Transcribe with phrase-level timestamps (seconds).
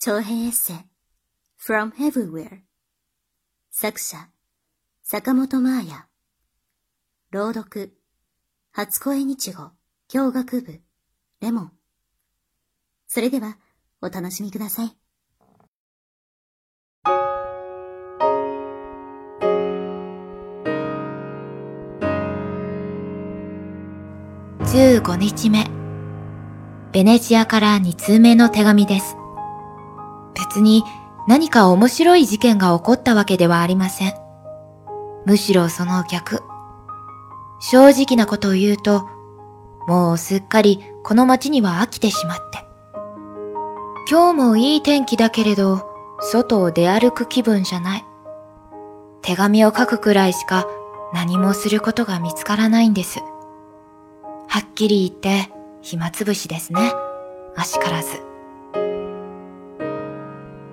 [0.00, 0.76] 長編エッセイ
[1.60, 2.60] From Everywhere
[3.70, 4.28] 作者
[5.02, 6.06] 坂本真綾
[7.32, 7.98] 朗読
[8.70, 9.70] 初恋日語
[10.06, 10.80] 教学部
[11.40, 11.72] レモン
[13.08, 13.58] それでは
[14.00, 14.96] お楽しみください。
[24.60, 25.66] 15日目。
[26.92, 29.17] ベネチアから2通目の手紙です。
[30.48, 30.82] 別に
[31.26, 34.14] 何か面白い事件が起こったわけではありません。
[35.26, 36.42] むしろその逆。
[37.60, 39.06] 正直なことを言うと、
[39.86, 42.64] もうすっかりこの街には飽きてしまって。
[44.10, 45.86] 今日もいい天気だけれど、
[46.20, 48.04] 外を出歩く気分じゃない。
[49.20, 50.66] 手紙を書くくらいしか
[51.12, 53.18] 何もすることが見つからないんです。
[54.48, 56.80] はっきり言って暇つぶしですね。
[57.54, 58.27] あしからず。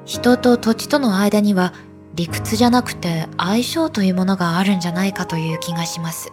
[0.06, 1.74] 人と土地との間には
[2.14, 6.32] 理屈じゃなくて相性というものがあるんじゃないかという気がします。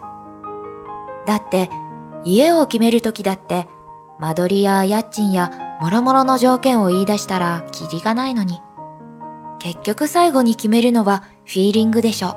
[1.27, 1.71] だって
[2.25, 3.67] 家を決めるときだって
[4.19, 5.51] 間取りや家賃や
[5.81, 8.61] 諸々の条件を言い出したらキリがないのに。
[9.59, 12.37] 結局最後に決めるのはフィーリングでしょ。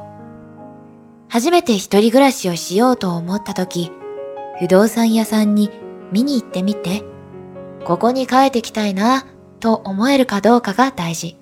[1.28, 3.91] 初めて一人暮らしをしようと思ったとき、
[4.59, 5.72] 不動産屋さんに
[6.11, 7.03] 見に行ってみて、
[7.83, 9.25] ここに帰ってきたいな
[9.66, 11.39] と思えるかどうかが大事。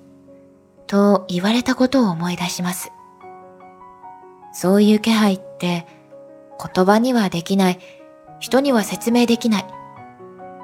[0.88, 2.94] と言われたことを思い出します。
[4.54, 5.86] そういう気配って
[6.74, 7.80] 言葉にはできない、
[8.40, 9.66] 人には説明できない。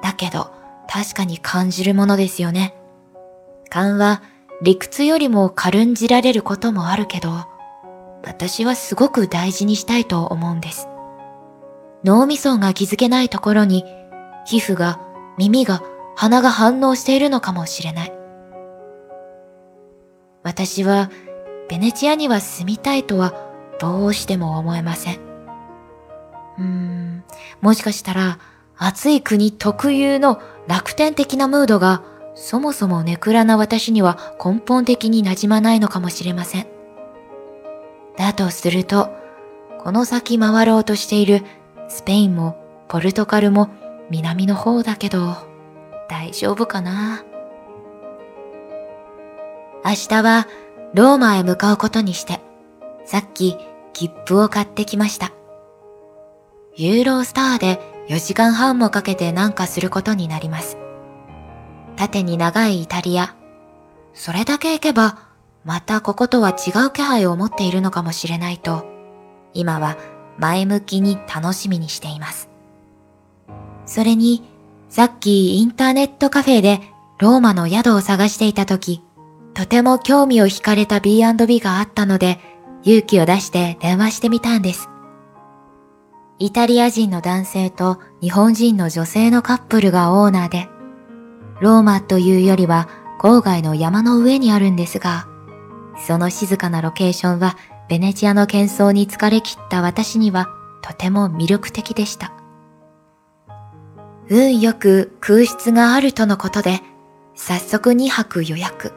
[0.02, 0.54] だけど
[0.88, 2.76] 確かに感じるものですよね。
[3.70, 4.22] 勘は
[4.62, 7.30] 理屈よりも軽んじられることもあるけど、
[8.24, 10.88] 私はすごく大事にしたいと思うんです。
[12.06, 13.84] 脳みそが気づけないところに、
[14.46, 15.02] 皮膚が、
[15.38, 15.84] 耳が、
[16.20, 18.14] 鼻が反応しているのかもしれない。
[20.44, 21.10] 私は
[21.70, 23.34] ベネチアには住みたいとは
[23.80, 25.16] どうしても思えません。
[26.58, 27.24] うーん、
[27.62, 28.38] もしかしたら
[28.78, 32.04] 暑い国特有の楽天的なムードが
[32.36, 36.68] そもそもネクラな私には根本的に馴染まないのかもしれません。
[38.18, 39.10] だとすると、
[39.80, 41.46] この先回ろうとしている
[41.88, 42.58] スペインも
[42.90, 43.70] ポルトガルも
[44.10, 45.49] 南の方だけど、
[46.10, 47.24] 大丈夫かな？
[49.86, 50.48] 明日は
[50.94, 52.42] ローマへ向かうことにして、
[53.06, 53.56] さっき
[53.94, 55.32] 切符を買ってきました。
[56.76, 60.78] ユーロスターで4時間半もかけてなんかすることになります。
[61.96, 63.36] 縦に長いイタリア。
[64.14, 65.20] それだけ行けば、
[65.64, 68.86] またこことは違う気配を持っているのかもしれないと、
[69.54, 69.98] 今は
[70.38, 72.50] 前向きに楽しみにしています。
[73.86, 74.44] それに、
[74.90, 76.82] さっきインターネットカフェで
[77.20, 79.04] ローマの宿を探していた時、
[79.54, 82.40] とても興味を惹かれた B&B があったので、
[82.84, 84.90] 勇気を出して電話してみたんです。
[86.40, 90.70] イタリア人の男性と日本人の女性のカップルがオーナーで、
[91.62, 92.88] ローマというよりは
[93.20, 95.28] 郊外の山の上にあるんですが、
[96.08, 97.58] その静かなロケーションは
[97.90, 100.48] ベネチアの喧騒に疲れ切った私には
[100.82, 102.39] とても魅力的でした。
[104.30, 106.82] 運よく空室があるとのことで、
[107.36, 108.94] 早速2泊予約。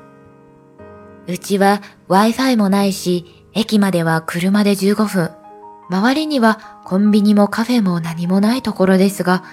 [1.27, 5.31] うちは Wi-Fi もないし、駅までは車で15分。
[5.89, 9.45] 周りにはコンビニもカフェも何もないところですが、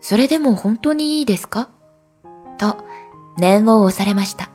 [0.00, 1.68] それでも本当にいいですか？
[2.58, 2.84] と、
[3.36, 4.50] 念を押されました。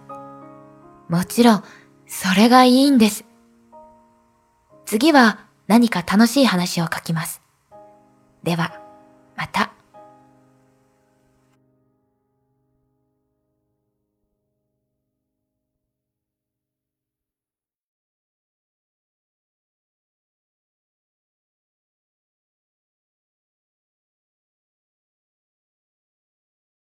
[1.10, 1.64] もちろん、
[2.08, 3.26] それがいいんです。
[4.86, 7.42] 次は何か楽しい話を書きます。
[8.44, 8.80] では、
[9.36, 9.72] また。